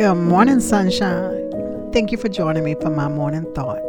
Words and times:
Good 0.00 0.14
morning, 0.14 0.60
sunshine. 0.60 1.90
Thank 1.92 2.10
you 2.10 2.16
for 2.16 2.30
joining 2.30 2.64
me 2.64 2.74
for 2.74 2.88
my 2.88 3.06
morning 3.06 3.44
thought. 3.52 3.82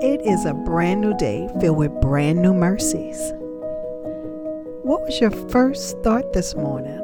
It 0.00 0.20
is 0.20 0.44
a 0.44 0.54
brand 0.54 1.00
new 1.00 1.16
day 1.16 1.48
filled 1.60 1.78
with 1.78 2.00
brand 2.00 2.40
new 2.40 2.54
mercies. 2.54 3.18
What 4.84 5.02
was 5.02 5.20
your 5.20 5.32
first 5.32 5.98
thought 6.04 6.32
this 6.32 6.54
morning? 6.54 7.00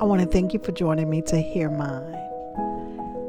I 0.00 0.04
want 0.06 0.22
to 0.22 0.26
thank 0.26 0.54
you 0.54 0.58
for 0.58 0.72
joining 0.72 1.08
me 1.08 1.22
to 1.22 1.40
hear 1.40 1.70
mine. 1.70 2.18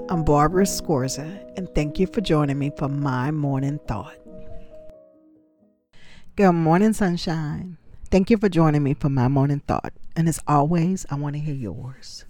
I'm 0.09 0.23
Barbara 0.23 0.63
Scorza, 0.63 1.55
and 1.55 1.69
thank 1.75 1.99
you 1.99 2.07
for 2.07 2.21
joining 2.21 2.57
me 2.57 2.71
for 2.75 2.89
my 2.89 3.29
morning 3.29 3.79
thought. 3.87 4.17
Good 6.35 6.53
morning, 6.53 6.93
sunshine. 6.93 7.77
Thank 8.09 8.31
you 8.31 8.37
for 8.37 8.49
joining 8.49 8.81
me 8.81 8.95
for 8.95 9.09
my 9.09 9.27
morning 9.27 9.61
thought. 9.67 9.93
And 10.15 10.27
as 10.27 10.39
always, 10.47 11.05
I 11.11 11.17
want 11.17 11.35
to 11.35 11.39
hear 11.39 11.53
yours. 11.53 12.25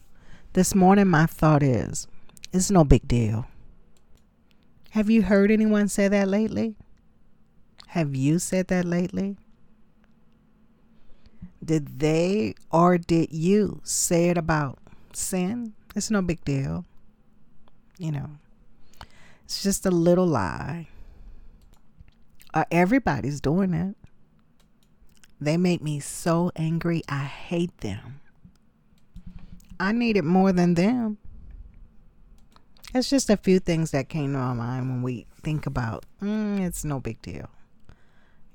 This 0.55 0.73
morning, 0.73 1.09
my 1.09 1.25
thought 1.25 1.61
is 1.61 2.07
it's 2.53 2.71
no 2.71 2.85
big 2.85 3.05
deal. 3.09 3.45
Have 4.91 5.09
you 5.09 5.23
heard 5.23 5.51
anyone 5.51 5.89
say 5.89 6.07
that 6.07 6.29
lately? 6.29 6.77
Have 7.87 8.15
you 8.15 8.39
said 8.39 8.69
that 8.69 8.85
lately? 8.85 9.35
Did 11.61 11.99
they 11.99 12.55
or 12.71 12.97
did 12.97 13.33
you 13.33 13.81
say 13.83 14.29
it 14.29 14.37
about 14.37 14.79
sin? 15.11 15.73
It's 15.93 16.09
no 16.09 16.21
big 16.21 16.41
deal. 16.45 16.85
You 17.97 18.13
know, 18.13 18.29
it's 19.43 19.61
just 19.61 19.85
a 19.85 19.91
little 19.91 20.25
lie. 20.25 20.87
Uh, 22.53 22.63
everybody's 22.71 23.41
doing 23.41 23.73
it. 23.73 23.97
They 25.41 25.57
make 25.57 25.83
me 25.83 25.99
so 25.99 26.49
angry. 26.55 27.01
I 27.09 27.25
hate 27.25 27.77
them. 27.79 28.21
I 29.79 29.91
need 29.91 30.17
it 30.17 30.23
more 30.23 30.51
than 30.51 30.73
them. 30.75 31.17
It's 32.93 33.09
just 33.09 33.29
a 33.29 33.37
few 33.37 33.59
things 33.59 33.91
that 33.91 34.07
came 34.07 34.31
to 34.33 34.39
my 34.39 34.53
mind 34.53 34.89
when 34.89 35.01
we 35.01 35.25
think 35.43 35.65
about 35.65 36.05
mm, 36.21 36.61
it's 36.61 36.85
no 36.85 36.99
big 36.99 37.21
deal. 37.21 37.49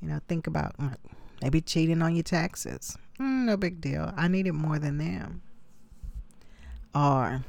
You 0.00 0.08
know, 0.08 0.20
think 0.28 0.46
about 0.46 0.76
mm, 0.78 0.96
maybe 1.42 1.60
cheating 1.60 2.00
on 2.00 2.14
your 2.14 2.22
taxes. 2.22 2.96
Mm, 3.18 3.44
no 3.44 3.56
big 3.56 3.80
deal. 3.80 4.12
I 4.16 4.28
need 4.28 4.46
it 4.46 4.52
more 4.52 4.78
than 4.78 4.96
them. 4.96 5.42
Or, 6.94 7.44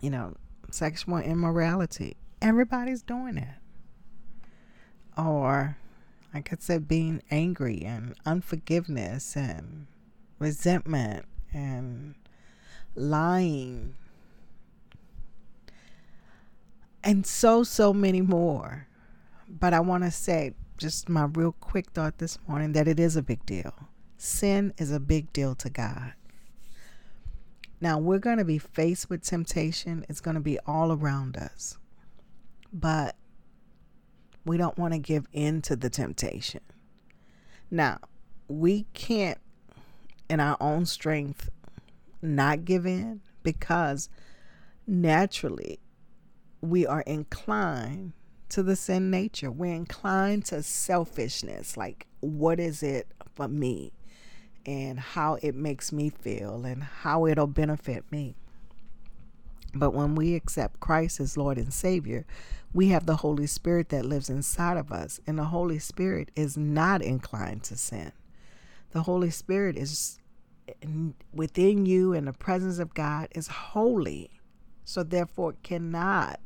you 0.00 0.10
know, 0.10 0.34
sexual 0.70 1.18
immorality. 1.18 2.16
Everybody's 2.40 3.02
doing 3.02 3.38
it. 3.38 3.56
Or, 5.16 5.76
like 6.32 6.52
I 6.52 6.56
said, 6.60 6.86
being 6.86 7.22
angry 7.28 7.82
and 7.84 8.14
unforgiveness 8.24 9.36
and 9.36 9.88
resentment 10.38 11.24
and 11.52 12.14
lying. 12.94 13.94
And 17.02 17.26
so 17.26 17.62
so 17.62 17.92
many 17.92 18.20
more. 18.20 18.86
But 19.48 19.72
i 19.72 19.80
want 19.80 20.04
to 20.04 20.10
say 20.10 20.54
just 20.76 21.08
my 21.08 21.24
real 21.24 21.52
quick 21.52 21.90
thought 21.90 22.18
this 22.18 22.38
morning 22.46 22.72
that 22.72 22.86
it 22.86 23.00
is 23.00 23.16
a 23.16 23.22
big 23.22 23.44
deal. 23.46 23.74
Sin 24.16 24.72
is 24.78 24.92
a 24.92 25.00
big 25.00 25.32
deal 25.32 25.54
to 25.56 25.70
god. 25.70 26.12
Now 27.80 27.98
we're 27.98 28.18
going 28.18 28.38
to 28.38 28.44
be 28.44 28.58
faced 28.58 29.08
with 29.08 29.22
temptation. 29.22 30.04
It's 30.08 30.20
going 30.20 30.34
to 30.34 30.40
be 30.40 30.58
all 30.66 30.92
around 30.92 31.36
us. 31.36 31.78
But 32.72 33.16
we 34.44 34.56
don't 34.56 34.78
want 34.78 34.94
to 34.94 34.98
give 34.98 35.26
in 35.32 35.62
to 35.62 35.76
the 35.76 35.90
temptation. 35.90 36.60
Now 37.70 37.98
we 38.48 38.86
can't 38.94 39.38
in 40.28 40.40
our 40.40 40.56
own 40.60 40.86
strength 40.86 41.50
not 42.20 42.64
give 42.64 42.86
in 42.86 43.20
because 43.42 44.08
naturally 44.86 45.78
we 46.60 46.86
are 46.86 47.02
inclined 47.02 48.12
to 48.48 48.62
the 48.62 48.76
sin 48.76 49.10
nature. 49.10 49.50
We're 49.50 49.74
inclined 49.74 50.46
to 50.46 50.62
selfishness. 50.62 51.76
Like, 51.76 52.06
what 52.20 52.58
is 52.58 52.82
it 52.82 53.08
for 53.34 53.48
me? 53.48 53.92
And 54.66 54.98
how 54.98 55.38
it 55.42 55.54
makes 55.54 55.92
me 55.92 56.10
feel 56.10 56.64
and 56.64 56.82
how 56.82 57.26
it'll 57.26 57.46
benefit 57.46 58.10
me. 58.10 58.34
But 59.74 59.92
when 59.92 60.14
we 60.14 60.34
accept 60.34 60.80
Christ 60.80 61.20
as 61.20 61.36
Lord 61.36 61.58
and 61.58 61.72
Savior, 61.72 62.26
we 62.72 62.88
have 62.88 63.06
the 63.06 63.16
Holy 63.16 63.46
Spirit 63.46 63.90
that 63.90 64.04
lives 64.04 64.28
inside 64.28 64.76
of 64.76 64.90
us. 64.90 65.20
And 65.26 65.38
the 65.38 65.44
Holy 65.44 65.78
Spirit 65.78 66.30
is 66.34 66.56
not 66.56 67.02
inclined 67.02 67.62
to 67.64 67.76
sin. 67.76 68.12
The 68.90 69.02
Holy 69.02 69.30
Spirit 69.30 69.76
is 69.76 70.18
within 71.32 71.86
you 71.86 72.12
and 72.12 72.26
the 72.26 72.32
presence 72.32 72.78
of 72.78 72.94
God 72.94 73.28
is 73.32 73.48
holy. 73.48 74.30
So 74.84 75.02
therefore 75.02 75.54
cannot 75.62 76.40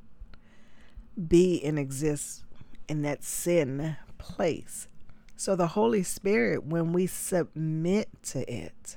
be 1.28 1.62
and 1.64 1.78
exist 1.78 2.44
in 2.88 3.02
that 3.02 3.22
sin 3.22 3.96
place. 4.18 4.88
So 5.36 5.56
the 5.56 5.68
Holy 5.68 6.02
Spirit, 6.02 6.64
when 6.64 6.92
we 6.92 7.06
submit 7.06 8.08
to 8.24 8.52
it, 8.52 8.96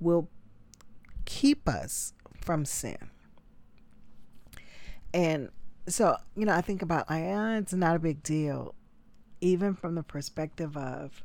will 0.00 0.28
keep 1.24 1.68
us 1.68 2.12
from 2.40 2.64
sin. 2.64 3.10
And 5.12 5.50
so, 5.86 6.16
you 6.36 6.44
know, 6.44 6.54
I 6.54 6.60
think 6.60 6.82
about 6.82 7.06
oh, 7.08 7.56
it's 7.56 7.72
not 7.72 7.96
a 7.96 7.98
big 7.98 8.22
deal, 8.22 8.74
even 9.40 9.74
from 9.74 9.94
the 9.94 10.02
perspective 10.02 10.76
of 10.76 11.22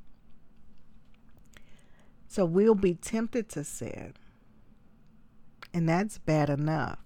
so 2.29 2.45
we'll 2.45 2.75
be 2.75 2.93
tempted 2.93 3.49
to 3.49 3.63
sin. 3.63 4.13
And 5.73 5.89
that's 5.89 6.19
bad 6.19 6.49
enough. 6.49 6.99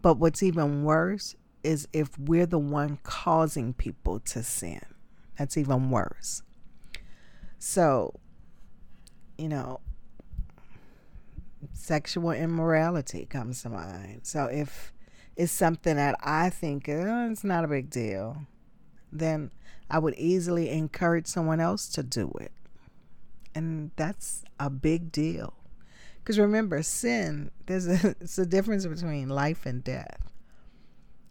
But 0.00 0.16
what's 0.18 0.42
even 0.42 0.82
worse 0.82 1.36
is 1.62 1.86
if 1.92 2.18
we're 2.18 2.46
the 2.46 2.58
one 2.58 2.98
causing 3.02 3.74
people 3.74 4.20
to 4.20 4.42
sin. 4.42 4.80
That's 5.38 5.58
even 5.58 5.90
worse. 5.90 6.42
So, 7.58 8.18
you 9.36 9.48
know, 9.48 9.80
sexual 11.74 12.30
immorality 12.30 13.26
comes 13.26 13.62
to 13.62 13.68
mind. 13.68 14.20
So 14.22 14.46
if 14.46 14.92
it's 15.36 15.52
something 15.52 15.96
that 15.96 16.16
I 16.22 16.48
think 16.48 16.88
oh, 16.88 17.28
it's 17.30 17.44
not 17.44 17.64
a 17.64 17.68
big 17.68 17.90
deal, 17.90 18.38
then 19.12 19.50
I 19.90 19.98
would 19.98 20.14
easily 20.14 20.70
encourage 20.70 21.26
someone 21.26 21.60
else 21.60 21.88
to 21.90 22.02
do 22.02 22.32
it. 22.40 22.52
And 23.54 23.90
that's 23.96 24.44
a 24.58 24.70
big 24.70 25.12
deal. 25.12 25.54
Because 26.18 26.38
remember, 26.38 26.82
sin, 26.82 27.50
there's 27.66 27.86
a, 27.86 28.16
it's 28.20 28.38
a 28.38 28.46
difference 28.46 28.86
between 28.86 29.28
life 29.28 29.66
and 29.66 29.84
death. 29.84 30.30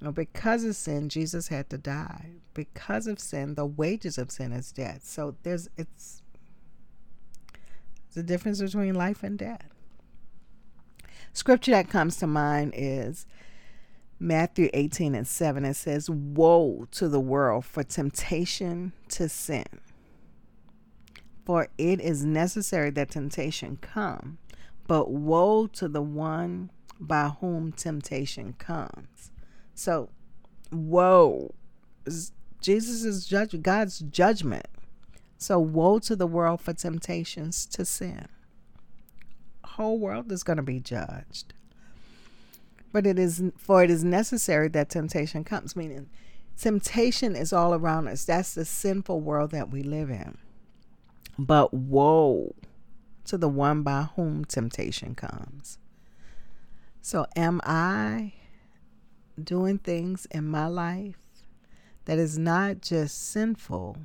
Know, 0.03 0.11
because 0.11 0.65
of 0.65 0.75
sin, 0.75 1.07
Jesus 1.07 1.47
had 1.47 1.69
to 1.69 1.77
die. 1.77 2.31
Because 2.53 3.07
of 3.07 3.19
sin, 3.19 3.55
the 3.55 3.65
wages 3.65 4.17
of 4.17 4.31
sin 4.31 4.51
is 4.51 4.71
death. 4.73 5.05
So 5.05 5.35
there's 5.43 5.69
it's 5.77 6.21
the 8.13 8.21
difference 8.21 8.61
between 8.61 8.95
life 8.95 9.23
and 9.23 9.39
death. 9.39 9.69
Scripture 11.31 11.71
that 11.71 11.89
comes 11.89 12.17
to 12.17 12.27
mind 12.27 12.73
is 12.75 13.25
Matthew 14.19 14.69
18 14.73 15.15
and 15.15 15.27
7. 15.27 15.63
It 15.63 15.75
says, 15.75 16.09
Woe 16.09 16.85
to 16.91 17.07
the 17.07 17.21
world 17.21 17.63
for 17.65 17.83
temptation 17.83 18.91
to 19.09 19.29
sin. 19.29 19.65
For 21.45 21.67
it 21.77 21.99
is 21.99 22.23
necessary 22.23 22.89
that 22.91 23.11
temptation 23.11 23.77
come, 23.81 24.37
but 24.87 25.11
woe 25.11 25.67
to 25.67 25.87
the 25.87 26.01
one 26.01 26.69
by 26.99 27.29
whom 27.39 27.71
temptation 27.71 28.53
comes. 28.53 29.31
So, 29.75 30.09
woe. 30.71 31.53
Jesus 32.61 33.03
is 33.03 33.33
God's 33.61 33.99
judgment. 33.99 34.67
So 35.43 35.59
woe 35.59 35.99
to 35.99 36.15
the 36.15 36.25
world 36.25 36.61
for 36.61 36.71
temptations 36.71 37.65
to 37.65 37.83
sin. 37.83 38.29
Whole 39.65 39.99
world 39.99 40.31
is 40.31 40.41
going 40.41 40.55
to 40.55 40.63
be 40.63 40.79
judged. 40.79 41.53
But 42.93 43.05
it 43.05 43.19
is 43.19 43.43
for 43.57 43.83
it 43.83 43.89
is 43.89 44.05
necessary 44.05 44.69
that 44.69 44.89
temptation 44.89 45.43
comes, 45.43 45.75
meaning 45.75 46.09
temptation 46.57 47.35
is 47.35 47.51
all 47.51 47.73
around 47.73 48.07
us. 48.07 48.23
That's 48.23 48.53
the 48.53 48.63
sinful 48.63 49.19
world 49.19 49.51
that 49.51 49.69
we 49.69 49.83
live 49.83 50.09
in. 50.09 50.37
But 51.37 51.73
woe 51.73 52.55
to 53.25 53.37
the 53.37 53.49
one 53.49 53.83
by 53.83 54.03
whom 54.15 54.45
temptation 54.45 55.15
comes. 55.15 55.77
So, 57.01 57.25
am 57.35 57.59
I 57.63 58.33
doing 59.41 59.77
things 59.77 60.25
in 60.31 60.47
my 60.47 60.67
life 60.67 61.17
that 62.05 62.17
is 62.17 62.37
not 62.37 62.81
just 62.81 63.29
sinful, 63.29 63.97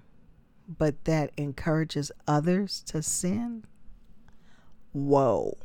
but 0.69 1.05
that 1.05 1.31
encourages 1.37 2.11
others 2.27 2.83
to 2.87 3.03
sin? 3.03 3.65
Whoa. 4.93 5.57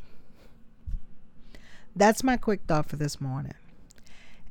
That's 1.96 2.24
my 2.24 2.38
quick 2.38 2.62
thought 2.68 2.90
for 2.90 2.98
this 2.98 3.22
morning. 3.22 3.54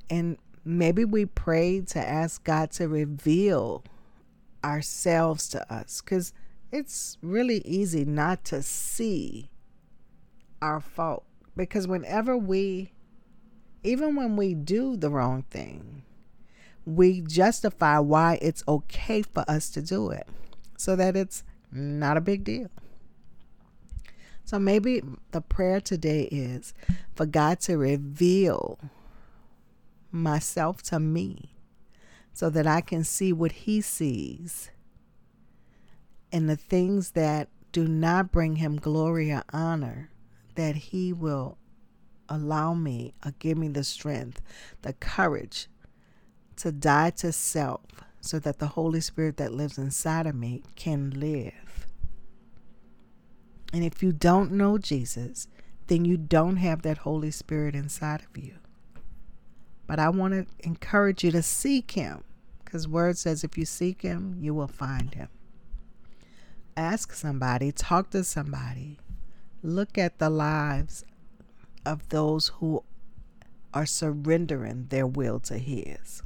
And 0.09 0.39
maybe 0.65 1.05
we 1.05 1.27
pray 1.27 1.81
to 1.81 1.99
ask 1.99 2.43
God 2.45 2.71
to 2.73 2.89
reveal 2.89 3.85
ourselves 4.65 5.49
to 5.49 5.73
us 5.73 6.01
because 6.01 6.33
it's 6.73 7.19
really 7.23 7.59
easy 7.59 8.05
not 8.05 8.45
to 8.47 8.63
see 8.63 9.51
our 10.63 10.81
fault 10.81 11.25
Because 11.55 11.87
whenever 11.87 12.37
we, 12.37 12.93
even 13.85 14.17
when 14.17 14.37
we 14.37 14.55
do 14.55 14.97
the 14.97 15.11
wrong 15.11 15.45
thing, 15.51 16.03
we 16.87 17.21
justify 17.21 17.99
why 17.99 18.39
it's 18.41 18.65
okay 18.67 19.21
for 19.23 19.45
us 19.47 19.69
to 19.71 19.83
do 19.83 20.11
it 20.11 20.27
so 20.79 20.97
that 20.97 21.15
it's 21.15 21.45
not 21.71 22.17
a 22.17 22.21
big 22.21 22.43
deal. 22.43 22.71
So 24.45 24.59
maybe 24.59 25.03
the 25.31 25.41
prayer 25.41 25.81
today 25.81 26.23
is 26.31 26.75
for 27.15 27.27
God 27.27 27.61
to 27.61 27.77
reveal 27.77 28.79
myself 30.11 30.83
to 30.85 30.99
me 30.99 31.55
so 32.33 32.49
that 32.51 32.67
I 32.67 32.81
can 32.81 33.05
see 33.05 33.33
what 33.33 33.53
He 33.53 33.81
sees 33.81 34.71
and 36.33 36.49
the 36.49 36.57
things 36.57 37.11
that 37.13 37.49
do 37.71 37.87
not 37.87 38.33
bring 38.33 38.57
Him 38.57 38.77
glory 38.77 39.31
or 39.31 39.45
honor, 39.53 40.11
that 40.55 40.75
He 40.77 41.13
will 41.13 41.59
allow 42.29 42.75
me 42.75 43.15
or 43.25 43.33
give 43.39 43.59
me 43.59 43.69
the 43.69 43.85
strength, 43.85 44.41
the 44.81 44.95
courage 44.95 45.69
to 46.57 46.73
die 46.73 47.11
to 47.11 47.33
self 47.33 47.83
so 48.21 48.39
that 48.39 48.59
the 48.59 48.69
Holy 48.69 49.01
Spirit 49.01 49.37
that 49.37 49.53
lives 49.53 49.79
inside 49.79 50.27
of 50.27 50.35
me 50.35 50.63
can 50.77 51.11
live. 51.11 51.87
And 53.73 53.85
if 53.85 54.03
you 54.03 54.13
don't 54.13 54.53
know 54.53 54.79
Jesus, 54.79 55.49
then 55.89 56.05
you 56.05 56.17
don't 56.17 56.57
have 56.57 56.83
that 56.83 56.99
Holy 56.99 57.31
Spirit 57.31 57.75
inside 57.75 58.23
of 58.23 58.43
you. 58.43 58.55
But 59.87 59.99
I 59.99 60.09
want 60.09 60.35
to 60.35 60.47
encourage 60.67 61.25
you 61.25 61.31
to 61.33 61.43
seek 61.43 61.91
him 61.93 62.23
because 62.65 62.87
word 62.87 63.19
says 63.19 63.45
if 63.45 63.59
you 63.59 63.65
seek 63.65 64.03
him, 64.03 64.37
you 64.41 64.55
will 64.55 64.69
find 64.69 65.15
him. 65.15 65.29
Ask 66.77 67.13
somebody, 67.13 67.73
talk 67.73 68.11
to 68.11 68.25
somebody. 68.25 68.99
Look 69.63 69.99
at 69.99 70.19
the 70.19 70.31
lives 70.31 71.05
of 71.85 72.09
those 72.09 72.49
who 72.57 72.83
are 73.75 73.87
surrendering 73.87 74.87
their 74.89 75.07
will 75.07 75.41
to 75.41 75.59
his. 75.59 76.23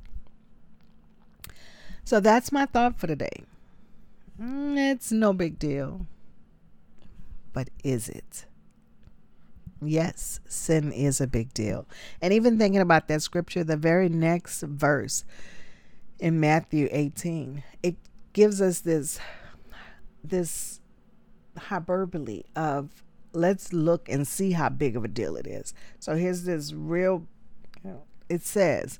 So 2.04 2.20
that's 2.20 2.52
my 2.52 2.66
thought 2.66 2.98
for 2.98 3.06
today. 3.06 3.44
Mm, 4.40 4.92
it's 4.92 5.10
no 5.10 5.32
big 5.32 5.58
deal. 5.58 6.06
But 7.52 7.70
is 7.82 8.08
it? 8.08 8.44
Yes, 9.82 10.40
sin 10.46 10.92
is 10.92 11.20
a 11.20 11.26
big 11.26 11.52
deal. 11.52 11.86
And 12.22 12.32
even 12.32 12.58
thinking 12.58 12.80
about 12.80 13.08
that 13.08 13.22
scripture, 13.22 13.64
the 13.64 13.76
very 13.76 14.08
next 14.08 14.62
verse 14.62 15.24
in 16.18 16.40
Matthew 16.40 16.88
18, 16.90 17.62
it 17.82 17.96
gives 18.32 18.60
us 18.60 18.80
this 18.80 19.18
this 20.28 20.80
hyperbole 21.58 22.42
of 22.54 23.02
let's 23.32 23.72
look 23.72 24.08
and 24.08 24.26
see 24.26 24.52
how 24.52 24.68
big 24.68 24.96
of 24.96 25.04
a 25.04 25.08
deal 25.08 25.36
it 25.36 25.46
is. 25.46 25.74
So 25.98 26.16
here's 26.16 26.44
this 26.44 26.72
real 26.72 27.26
it 28.28 28.42
says, 28.42 28.98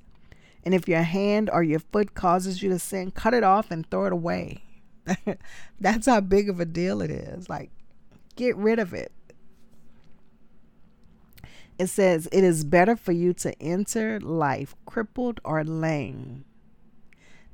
and 0.64 0.73
if 0.73 0.88
your 0.88 1.02
hand 1.02 1.50
or 1.52 1.62
your 1.62 1.81
foot 1.81 2.14
causes 2.14 2.62
you 2.62 2.69
to 2.70 2.78
sin, 2.78 3.11
cut 3.11 3.34
it 3.34 3.43
off 3.43 3.70
and 3.70 3.88
throw 3.90 4.06
it 4.06 4.12
away. 4.12 4.62
That's 5.81 6.06
how 6.06 6.20
big 6.20 6.49
of 6.49 6.61
a 6.61 6.64
deal 6.64 7.00
it 7.02 7.11
is. 7.11 7.49
Like, 7.49 7.70
get 8.37 8.56
rid 8.56 8.79
of 8.79 8.94
it. 8.94 9.11
It 11.79 11.88
says, 11.88 12.29
It 12.32 12.44
is 12.44 12.64
better 12.64 12.96
for 12.96 13.12
you 13.12 13.32
to 13.34 13.61
enter 13.61 14.20
life 14.20 14.75
crippled 14.87 15.40
or 15.44 15.64
lame 15.64 16.44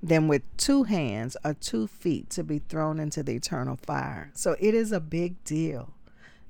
than 0.02 0.26
with 0.26 0.42
two 0.56 0.82
hands 0.82 1.36
or 1.44 1.54
two 1.54 1.86
feet 1.86 2.28
to 2.30 2.42
be 2.42 2.58
thrown 2.58 2.98
into 2.98 3.22
the 3.22 3.34
eternal 3.34 3.76
fire. 3.76 4.30
So 4.34 4.56
it 4.58 4.74
is 4.74 4.90
a 4.90 5.00
big 5.00 5.42
deal. 5.44 5.94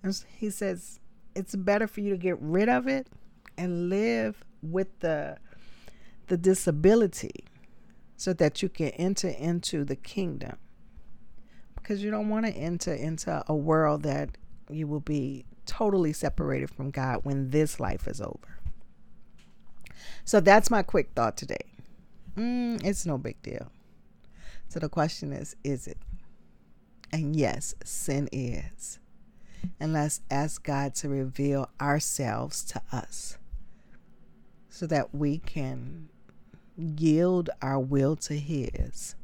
And 0.03 0.19
he 0.37 0.51
says, 0.51 1.01
It's 1.35 1.55
better 1.55 1.87
for 1.87 2.01
you 2.01 2.11
to 2.11 2.17
get 2.17 2.39
rid 2.41 2.69
of 2.69 2.89
it 2.89 3.07
and 3.59 3.91
live 3.91 4.45
with 4.63 5.01
the 5.01 5.37
the 6.29 6.37
disability 6.37 7.45
so 8.17 8.33
that 8.33 8.63
you 8.63 8.69
can 8.69 8.89
enter 8.91 9.29
into 9.29 9.85
the 9.85 9.97
kingdom. 9.97 10.57
Because 11.75 12.03
you 12.03 12.11
don't 12.11 12.29
want 12.29 12.47
to 12.47 12.53
enter 12.53 12.95
into 12.95 13.45
a 13.49 13.55
world 13.55 14.05
that 14.05 14.31
you 14.71 14.87
will 14.87 15.01
be 15.01 15.45
totally 15.67 16.13
separated 16.13 16.71
from 16.71 16.91
God 16.91 17.21
when 17.25 17.51
this 17.51 17.81
life 17.81 18.07
is 18.07 18.21
over. 18.21 18.59
So 20.25 20.41
that's 20.41 20.71
my 20.71 20.83
quick 20.83 21.11
thought 21.15 21.37
today. 21.37 21.72
Mm, 22.37 22.85
it's 22.85 23.07
no 23.07 23.19
big 23.19 23.41
deal. 23.43 23.71
So 24.69 24.81
the 24.81 24.89
question 24.89 25.33
is 25.33 25.55
is 25.63 25.87
it? 25.87 25.99
And 27.13 27.37
yes, 27.37 27.75
sin 27.85 28.29
is. 28.33 28.99
And 29.79 29.93
let's 29.93 30.23
ask 30.31 30.63
God 30.63 30.95
to 30.97 31.09
reveal 31.09 31.69
ourselves 31.81 32.65
to 32.65 32.83
us 32.91 33.37
so 34.69 34.87
that 34.87 35.15
we 35.15 35.39
can 35.39 36.09
yield 36.77 37.51
our 37.61 37.79
will 37.79 38.17
to 38.17 38.39
His 38.39 39.15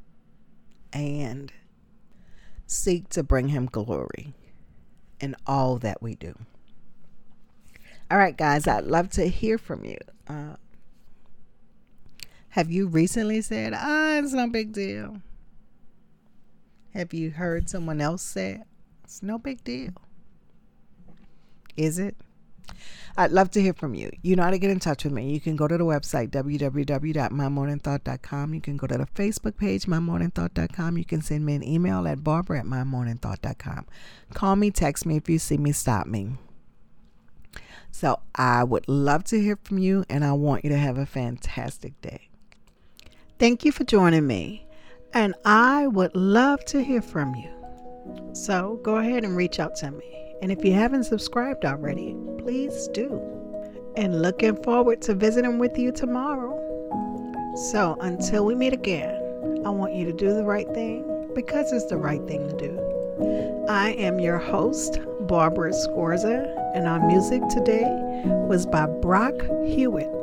and 0.93 1.53
seek 2.67 3.09
to 3.11 3.23
bring 3.23 3.49
Him 3.49 3.67
glory 3.67 4.35
in 5.21 5.35
all 5.47 5.79
that 5.79 6.03
we 6.03 6.15
do. 6.15 6.35
All 8.11 8.19
right, 8.19 8.37
guys, 8.37 8.67
I'd 8.67 8.85
love 8.85 9.11
to 9.11 9.29
hear 9.29 9.59
from 9.59 9.85
you. 9.85 9.99
Uh, 10.29 10.57
have 12.59 12.71
you 12.73 12.89
recently 12.89 13.41
said, 13.41 13.73
ah, 13.73 14.19
it's 14.19 14.33
no 14.33 14.49
big 14.49 14.73
deal? 14.73 15.23
Have 16.93 17.15
you 17.15 17.31
heard 17.31 17.71
someone 17.71 18.01
else 18.01 18.21
say, 18.21 18.65
it's 19.05 19.23
no 19.23 19.39
big 19.39 19.63
deal? 19.63 19.93
Is 21.77 22.01
it? 22.01 22.17
I'd 23.17 23.31
love 23.31 23.53
to 23.53 23.63
hear 23.63 23.75
from 23.75 23.95
you. 23.95 24.11
You 24.23 24.35
know 24.35 24.43
how 24.43 24.51
to 24.51 24.59
get 24.59 24.73
in 24.73 24.81
touch 24.81 25.05
with 25.05 25.13
me. 25.13 25.33
You 25.33 25.39
can 25.39 25.55
go 25.55 25.69
to 25.69 25.79
the 25.79 25.85
website, 25.85 26.31
www.mymorningthought.com. 26.31 28.55
You 28.55 28.61
can 28.61 28.77
go 28.77 28.89
to 28.89 28.99
the 28.99 29.07
Facebook 29.07 29.57
page, 29.57 29.87
mymorningthought.com. 29.87 30.99
You 30.99 31.05
can 31.05 31.23
send 31.23 31.47
me 31.47 31.55
an 31.55 31.63
email 31.63 32.09
at 32.09 32.25
barbara 32.25 32.59
at 32.59 32.65
mymorningthought.com. 32.65 33.87
Call 34.35 34.57
me, 34.57 34.73
text 34.73 35.07
me 35.07 35.19
if 35.19 35.29
you 35.29 35.39
see 35.39 35.59
me, 35.59 35.71
stop 35.71 36.09
me. 36.09 36.33
So 37.93 38.19
I 38.35 38.65
would 38.65 38.89
love 38.89 39.23
to 39.27 39.41
hear 39.41 39.57
from 39.63 39.79
you, 39.79 40.05
and 40.11 40.25
I 40.25 40.33
want 40.33 40.65
you 40.65 40.71
to 40.71 40.79
have 40.79 40.99
a 40.99 41.07
fantastic 41.07 42.01
day. 42.01 42.29
Thank 43.39 43.65
you 43.65 43.71
for 43.71 43.85
joining 43.85 44.27
me, 44.27 44.67
and 45.15 45.33
I 45.45 45.87
would 45.87 46.17
love 46.17 46.65
to 46.65 46.83
hear 46.83 47.01
from 47.01 47.37
you. 47.37 47.49
So 48.33 48.81
go 48.83 48.97
ahead 48.97 49.23
and 49.23 49.37
reach 49.37 49.61
out 49.61 49.77
to 49.77 49.93
me. 49.93 50.35
And 50.43 50.51
if 50.51 50.65
you 50.65 50.73
haven't 50.73 51.05
subscribed 51.05 51.65
already, 51.65 52.17
please 52.39 52.89
do. 52.89 53.23
And 53.97 54.23
looking 54.23 54.61
forward 54.65 55.03
to 55.03 55.15
visiting 55.15 55.61
with 55.61 55.79
you 55.79 55.93
tomorrow. 55.93 56.53
So 57.71 57.97
until 58.01 58.45
we 58.45 58.57
meet 58.57 58.73
again, 58.73 59.15
I 59.65 59.71
want 59.71 59.95
you 59.95 60.05
to 60.07 60.13
do 60.13 60.35
the 60.35 60.43
right 60.43 60.67
thing 60.75 61.31
because 61.33 61.73
it's 61.73 61.87
the 61.87 61.97
right 61.97 62.27
thing 62.27 62.49
to 62.49 62.57
do. 62.57 63.67
I 63.69 63.91
am 63.91 64.19
your 64.19 64.39
host, 64.39 64.99
Barbara 65.29 65.71
Scorza, 65.71 66.53
and 66.75 66.89
our 66.89 67.07
music 67.07 67.43
today 67.51 67.87
was 68.49 68.67
by 68.67 68.87
Brock 68.87 69.35
Hewitt. 69.65 70.18